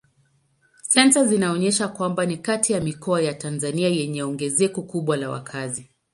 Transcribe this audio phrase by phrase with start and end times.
[0.81, 5.89] Sensa zinaonyesha kwamba ni kati ya mikoa ya Tanzania yenye ongezeko kubwa la wakazi.